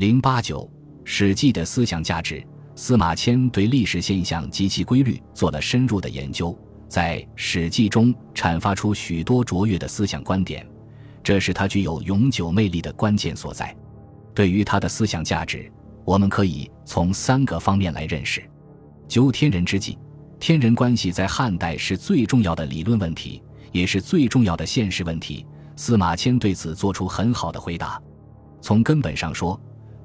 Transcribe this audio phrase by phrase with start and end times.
[0.00, 0.62] 零八九，
[1.04, 2.42] 《史记》的思想价值。
[2.74, 10.66] 司马迁对历史现象及其规律做了深入的研究，在《史记》中阐发出许多卓越的思想观点，
[11.22, 13.76] 这是他具有永久魅力的关键所在。
[14.32, 15.70] 对于他的思想价值，
[16.06, 18.42] 我们可以从三个方面来认识。
[19.06, 19.98] 究天人之际，
[20.38, 25.44] 天人关系在汉代是最重要的理论问题，也是最重要的现实问题。
[25.76, 28.00] 司马迁对此做出很好的回答。
[28.62, 29.60] 从根本上说，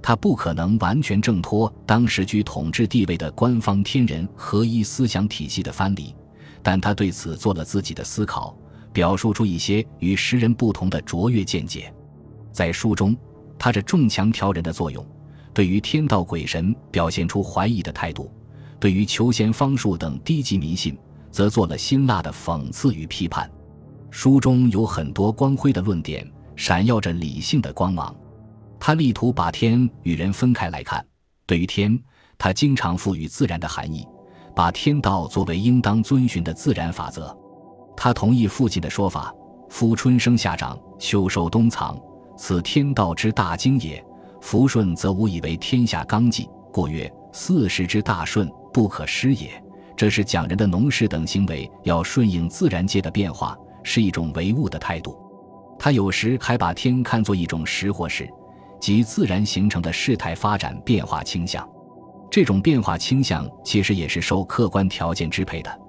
[0.08, 6.14] 他不可能完全挣脱当时居统治地位的官方天人合一思想体系的藩篱，
[6.62, 8.56] 但他对此做了自己的思考，
[8.94, 11.92] 表述出一些与时人不同的卓越见解。
[12.52, 13.18] 在书中，
[13.58, 15.04] 他这重强调人的作用，
[15.56, 18.32] 对于天道鬼神表现出怀疑的态度，
[18.80, 20.96] 对于求仙方术等低级迷信，
[21.32, 23.50] 则做了辛辣的讽刺与批判。
[24.12, 28.16] 书中有很多光辉的论点，闪耀着理性的光芒。
[28.88, 31.04] 他力图把天与人分开来看。
[31.48, 32.00] 对于天，
[32.38, 34.08] 他经常赋予自然的含义，
[34.56, 37.36] 把天道作为应当遵循的自然法则。
[37.98, 39.34] 他同意父亲的说法
[39.72, 42.00] ：“夫春生夏长，秋收冬藏，
[42.38, 44.06] 此天道之大经也。
[44.40, 46.48] 福顺则无以为天下纲纪。
[46.72, 49.50] 故曰：四时之大顺，不可失也。”
[49.98, 53.58] 这是讲人的农事等行为要顺应自然界的变化。
[53.82, 55.18] 是一种唯物的态度，
[55.80, 58.30] 他有时还把天看作一种实或事，
[58.80, 61.68] 即自然形成的事态发展变化倾向。
[62.30, 65.80] 这种变化倾向其实也是受客观条件支配的，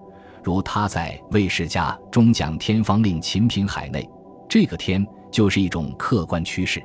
[0.42, 4.08] 如他在《魏世家》中讲天方令秦平海内，
[4.48, 6.82] 这个天就是一种客观趋势，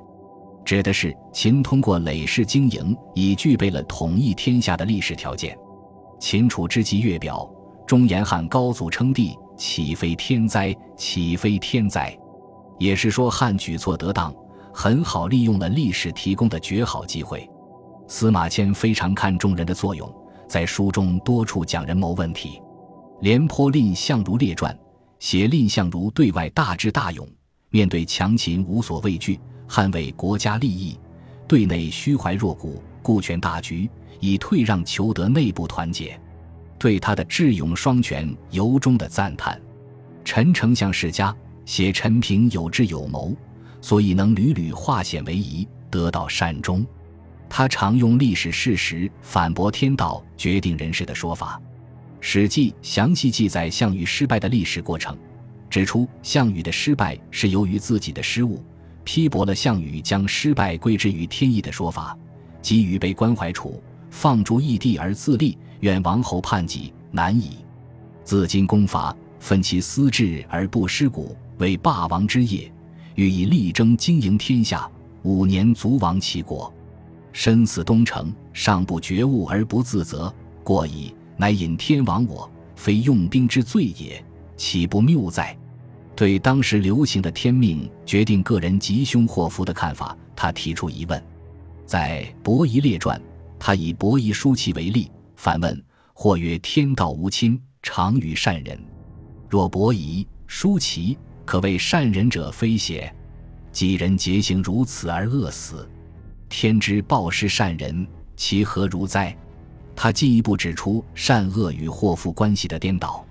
[0.66, 5.56] 指的是秦通过累世经营已具备了统一天下的历史条件。
[6.20, 7.48] 秦楚之际月表，
[7.86, 9.38] 中严汉高祖称帝。
[9.58, 10.76] 岂非天灾？
[10.98, 12.18] 岂非天灾？
[12.80, 14.34] 也是说汉举措得当，
[14.74, 17.50] 很好利用了历史提供的绝好机会。
[18.08, 20.14] 司马迁非常看重人的作用，
[20.48, 22.62] 在书中多处讲人谋问题。
[23.22, 24.78] 廉颇蔺相如列传
[25.20, 27.28] 写蔺相如对外大智大勇，
[27.70, 29.40] 面对强秦无所畏惧，
[29.70, 30.98] 捍卫国家利益；
[31.48, 33.90] 对内虚怀若谷，顾全大局，
[34.20, 36.20] 以退让求得内部团结。
[36.80, 39.62] 对他的智勇双全由衷的赞叹。
[40.26, 43.36] 陈丞相世家写陈平有智有谋，
[43.82, 46.86] 所以能屡屡化险为夷，得到善终。
[47.50, 51.60] 他常用历史事实反驳天道决定人事的说法。
[52.22, 55.18] 《史记》详细记载项羽失败的历史过程，
[55.70, 58.64] 指出项羽的失败是由于自己的失误，
[59.04, 62.18] 批驳了项羽将失败归之于天意的说法。
[62.62, 65.58] 即羽被关怀处，放逐异地而自立。
[65.80, 67.66] 愿王侯叛己难矣，
[68.24, 72.72] 自今攻伐，奋其私志而不失骨，为霸王之业，
[73.16, 74.90] 欲以力争经营天下，
[75.24, 76.74] 五年卒亡其国。
[77.34, 80.34] 身死东城，尚不觉悟而不自责，
[80.64, 81.14] 过矣。
[81.38, 84.24] 乃引天亡我，非用兵之罪也，
[84.58, 85.58] 岂不谬哉？
[86.16, 91.24] 对当时流行的天命决定个人吉凶祸福的看法，他提出疑问。
[91.86, 93.18] 在《伯夷列传》，
[93.58, 95.10] 他以伯夷叔齐为例。
[95.36, 95.84] 反问：
[96.14, 98.80] 或曰天道无亲，常与善人。
[99.50, 101.18] 若伯夷、叔齐，
[101.52, 103.14] 可谓善人者非邪？
[103.74, 105.86] 几人节行如此而恶死，
[106.48, 108.08] 天之暴施善人，
[108.38, 109.36] 其何如哉？
[109.94, 113.26] 他进一步指出善恶与祸福关系的颠倒，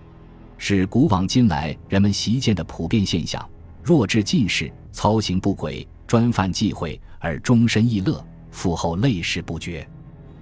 [0.58, 3.42] 是古往今来人们习见的普遍现象。
[3.82, 9.88] 弱智近视，操行不轨，专犯忌讳，而终身逸乐，富后累世不绝，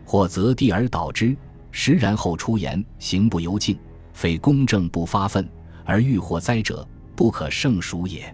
[0.04, 1.36] 或择地而导之。
[1.70, 3.78] 时然后出言，行不由径，
[4.12, 5.48] 非公正不发愤，
[5.84, 6.84] 而欲祸灾者，
[7.18, 8.32] 不可胜数也。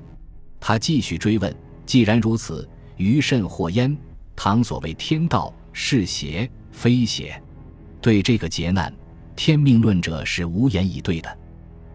[0.61, 1.57] 他继续追问：
[1.87, 2.69] 既然如此，
[2.99, 3.97] 余甚祸焉？
[4.37, 7.43] 唐所谓天道是邪非邪？
[8.03, 8.95] 对这个劫难，
[9.35, 11.39] 天命论者是无言以对的。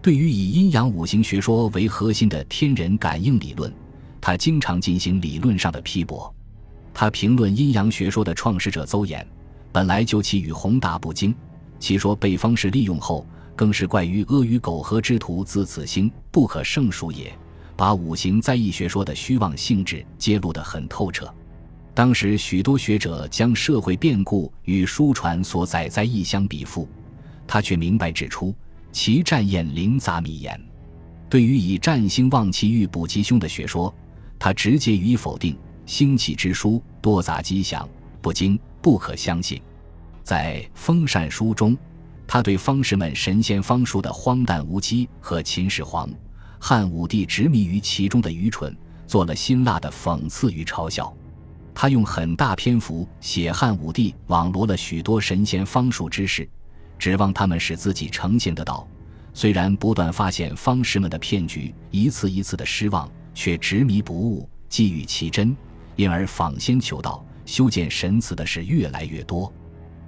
[0.01, 3.71] 对于以阴阳五行学说为核心的天人感应理论，
[4.19, 6.33] 他经常进行理论上的批驳。
[6.91, 9.23] 他评论阴阳学说的创始者邹衍。
[9.71, 11.35] 本来就其与宏大不精，
[11.77, 13.23] 其说被方士利用后，
[13.59, 17.29] 更是怪于阿谀苟合之徒自此兴，不可胜数也。
[17.75, 21.29] 把五行在易学说的虚妄性质揭露得很透彻。
[21.93, 26.87] 当时许多学者将社会变故与书传所载在易相比附，
[27.45, 28.55] 他却明白指出
[28.93, 30.57] 其战验灵杂米言。
[31.29, 33.93] 对于以占星旺气欲卜吉凶的学说，
[34.39, 35.57] 他直接予以否定。
[35.85, 37.85] 兴起之书多杂吉祥，
[38.21, 38.57] 不经。
[38.81, 39.61] 不可相信，
[40.23, 41.77] 在《封禅书》中，
[42.31, 46.07] 他对方士们神仙方术的荒诞无稽和秦始皇、
[46.59, 48.77] 汉武帝执迷于其中的愚蠢，
[49.07, 51.11] 做了辛辣的讽刺与嘲笑。
[51.73, 56.47] 他用很大篇幅写汉武帝网罗了许多神仙方术之事，
[56.99, 58.87] 指望他们使自己成仙得道。
[59.33, 65.57] 虽然不断发现方士们的骗局，一次一次的失望，却执迷不悟，寄予其真，
[65.95, 69.51] 因而访仙求道、修建神祠的事越来越多。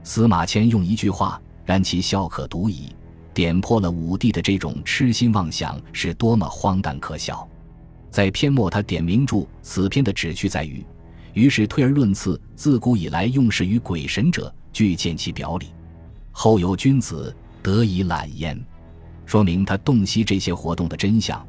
[0.03, 1.41] 司马迁用一句话，
[1.71, 2.89] 然其笑可读矣，
[3.33, 7.47] 点破了武帝的这种痴心妄想是多么荒诞可笑。
[8.09, 10.85] 在篇末，他点名注此篇的旨趣在于。
[11.31, 15.67] 于是推而论次，自古以来用事于鬼神者，俱见其表里。
[16.33, 17.33] 后有君子
[17.63, 18.61] 得以览焉，
[19.25, 21.41] 说明他洞悉这些活动的真相，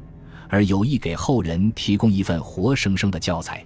[0.47, 3.61] 而有意给后人提供一份活生生的教材。